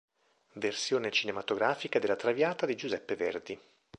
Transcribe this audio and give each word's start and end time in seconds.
Versione 0.53 1.11
cinematografica 1.11 1.99
della 1.99 2.15
Traviata 2.15 2.65
di 2.65 2.75
Giuseppe 2.75 3.15
Verdi. 3.15 3.59